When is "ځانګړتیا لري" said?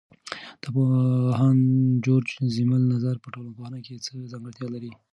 4.31-4.91